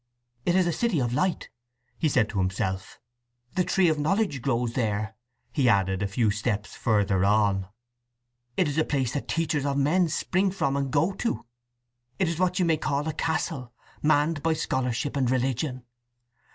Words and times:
"It 0.47 0.55
is 0.55 0.65
a 0.65 0.73
city 0.73 0.99
of 0.99 1.13
light," 1.13 1.51
he 1.99 2.09
said 2.09 2.27
to 2.29 2.39
himself. 2.39 2.99
"The 3.53 3.63
tree 3.63 3.87
of 3.87 3.99
knowledge 3.99 4.41
grows 4.41 4.73
there," 4.73 5.15
he 5.51 5.69
added 5.69 6.01
a 6.01 6.07
few 6.07 6.31
steps 6.31 6.75
further 6.75 7.23
on. 7.23 7.67
"It 8.57 8.67
is 8.67 8.79
a 8.79 8.83
place 8.83 9.13
that 9.13 9.27
teachers 9.27 9.63
of 9.63 9.77
men 9.77 10.07
spring 10.09 10.49
from 10.49 10.75
and 10.75 10.89
go 10.89 11.11
to." 11.11 11.45
"It 12.17 12.27
is 12.27 12.39
what 12.39 12.57
you 12.57 12.65
may 12.65 12.77
call 12.77 13.07
a 13.07 13.13
castle, 13.13 13.73
manned 14.01 14.41
by 14.41 14.53
scholarship 14.53 15.15
and 15.15 15.29
religion." 15.29 15.83